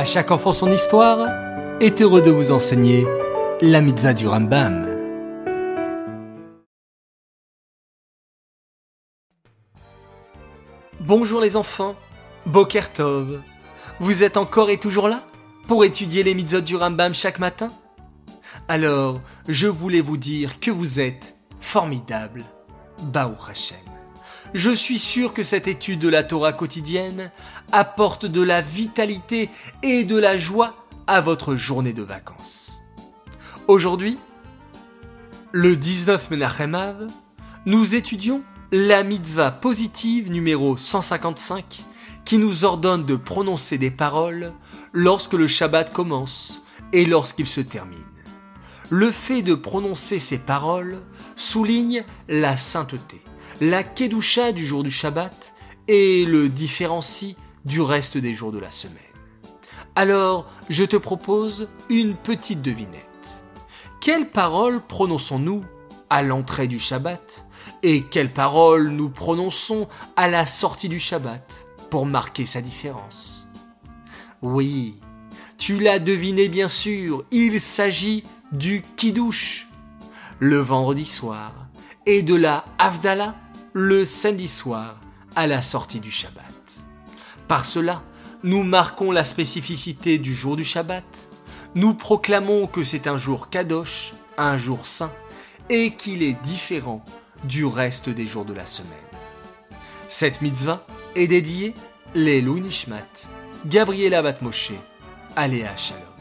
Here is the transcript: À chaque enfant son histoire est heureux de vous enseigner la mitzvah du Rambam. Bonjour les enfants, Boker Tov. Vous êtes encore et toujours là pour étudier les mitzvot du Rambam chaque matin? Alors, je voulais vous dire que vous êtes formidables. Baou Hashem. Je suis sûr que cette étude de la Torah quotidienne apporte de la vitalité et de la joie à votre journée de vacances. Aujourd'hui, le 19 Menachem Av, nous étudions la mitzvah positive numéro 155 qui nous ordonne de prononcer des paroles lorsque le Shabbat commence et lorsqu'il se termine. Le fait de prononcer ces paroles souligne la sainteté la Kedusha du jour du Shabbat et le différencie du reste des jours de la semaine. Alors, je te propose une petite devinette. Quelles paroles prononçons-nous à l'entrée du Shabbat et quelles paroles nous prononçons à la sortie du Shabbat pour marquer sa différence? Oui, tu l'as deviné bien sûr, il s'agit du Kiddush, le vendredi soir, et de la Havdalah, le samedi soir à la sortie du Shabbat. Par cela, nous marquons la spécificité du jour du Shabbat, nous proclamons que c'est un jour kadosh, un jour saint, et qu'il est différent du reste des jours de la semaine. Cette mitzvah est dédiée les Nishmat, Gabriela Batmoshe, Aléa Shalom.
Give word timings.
À 0.00 0.04
chaque 0.04 0.30
enfant 0.30 0.54
son 0.54 0.72
histoire 0.72 1.28
est 1.78 2.00
heureux 2.00 2.22
de 2.22 2.30
vous 2.30 2.52
enseigner 2.52 3.06
la 3.60 3.82
mitzvah 3.82 4.14
du 4.14 4.26
Rambam. 4.26 4.88
Bonjour 11.00 11.42
les 11.42 11.54
enfants, 11.54 11.96
Boker 12.46 12.90
Tov. 12.94 13.42
Vous 13.98 14.22
êtes 14.22 14.38
encore 14.38 14.70
et 14.70 14.78
toujours 14.78 15.06
là 15.06 15.22
pour 15.68 15.84
étudier 15.84 16.22
les 16.22 16.34
mitzvot 16.34 16.62
du 16.62 16.76
Rambam 16.76 17.12
chaque 17.12 17.38
matin? 17.38 17.70
Alors, 18.68 19.20
je 19.48 19.66
voulais 19.66 20.00
vous 20.00 20.16
dire 20.16 20.60
que 20.60 20.70
vous 20.70 20.98
êtes 20.98 21.36
formidables. 21.60 22.46
Baou 23.02 23.34
Hashem. 23.50 23.89
Je 24.54 24.70
suis 24.70 24.98
sûr 24.98 25.32
que 25.32 25.42
cette 25.42 25.68
étude 25.68 26.00
de 26.00 26.08
la 26.08 26.24
Torah 26.24 26.52
quotidienne 26.52 27.30
apporte 27.72 28.26
de 28.26 28.42
la 28.42 28.60
vitalité 28.60 29.48
et 29.82 30.04
de 30.04 30.16
la 30.16 30.38
joie 30.38 30.74
à 31.06 31.20
votre 31.20 31.56
journée 31.56 31.92
de 31.92 32.02
vacances. 32.02 32.80
Aujourd'hui, 33.68 34.18
le 35.52 35.76
19 35.76 36.30
Menachem 36.30 36.74
Av, 36.74 37.08
nous 37.66 37.94
étudions 37.94 38.42
la 38.72 39.02
mitzvah 39.02 39.50
positive 39.50 40.30
numéro 40.30 40.76
155 40.76 41.84
qui 42.24 42.38
nous 42.38 42.64
ordonne 42.64 43.04
de 43.04 43.16
prononcer 43.16 43.78
des 43.78 43.90
paroles 43.90 44.52
lorsque 44.92 45.32
le 45.32 45.46
Shabbat 45.46 45.92
commence 45.92 46.62
et 46.92 47.04
lorsqu'il 47.04 47.46
se 47.46 47.60
termine. 47.60 47.98
Le 48.88 49.10
fait 49.10 49.42
de 49.42 49.54
prononcer 49.54 50.18
ces 50.18 50.38
paroles 50.38 50.98
souligne 51.36 52.04
la 52.28 52.56
sainteté 52.56 53.22
la 53.60 53.82
Kedusha 53.82 54.52
du 54.52 54.64
jour 54.64 54.82
du 54.82 54.90
Shabbat 54.90 55.52
et 55.86 56.24
le 56.24 56.48
différencie 56.48 57.36
du 57.64 57.80
reste 57.80 58.16
des 58.16 58.32
jours 58.32 58.52
de 58.52 58.58
la 58.58 58.70
semaine. 58.70 58.96
Alors, 59.94 60.46
je 60.70 60.84
te 60.84 60.96
propose 60.96 61.68
une 61.90 62.14
petite 62.14 62.62
devinette. 62.62 63.06
Quelles 64.00 64.30
paroles 64.30 64.80
prononçons-nous 64.80 65.62
à 66.08 66.22
l'entrée 66.22 66.68
du 66.68 66.78
Shabbat 66.78 67.44
et 67.82 68.02
quelles 68.02 68.32
paroles 68.32 68.88
nous 68.88 69.10
prononçons 69.10 69.88
à 70.16 70.28
la 70.28 70.46
sortie 70.46 70.88
du 70.88 70.98
Shabbat 70.98 71.66
pour 71.90 72.06
marquer 72.06 72.46
sa 72.46 72.62
différence? 72.62 73.46
Oui, 74.40 75.00
tu 75.58 75.78
l'as 75.78 75.98
deviné 75.98 76.48
bien 76.48 76.68
sûr, 76.68 77.24
il 77.30 77.60
s'agit 77.60 78.24
du 78.52 78.82
Kiddush, 78.96 79.68
le 80.38 80.56
vendredi 80.56 81.04
soir, 81.04 81.52
et 82.06 82.22
de 82.22 82.34
la 82.34 82.64
Havdalah, 82.78 83.34
le 83.72 84.04
samedi 84.04 84.48
soir 84.48 85.00
à 85.36 85.46
la 85.46 85.62
sortie 85.62 86.00
du 86.00 86.10
Shabbat. 86.10 86.44
Par 87.46 87.64
cela, 87.64 88.02
nous 88.42 88.62
marquons 88.62 89.12
la 89.12 89.24
spécificité 89.24 90.18
du 90.18 90.34
jour 90.34 90.56
du 90.56 90.64
Shabbat, 90.64 91.04
nous 91.74 91.94
proclamons 91.94 92.66
que 92.66 92.82
c'est 92.82 93.06
un 93.06 93.18
jour 93.18 93.48
kadosh, 93.48 94.14
un 94.38 94.58
jour 94.58 94.86
saint, 94.86 95.12
et 95.68 95.92
qu'il 95.92 96.22
est 96.22 96.40
différent 96.42 97.04
du 97.44 97.64
reste 97.64 98.08
des 98.08 98.26
jours 98.26 98.44
de 98.44 98.54
la 98.54 98.66
semaine. 98.66 98.90
Cette 100.08 100.42
mitzvah 100.42 100.84
est 101.14 101.28
dédiée 101.28 101.74
les 102.14 102.42
Nishmat, 102.42 103.06
Gabriela 103.66 104.22
Batmoshe, 104.22 104.72
Aléa 105.36 105.76
Shalom. 105.76 106.19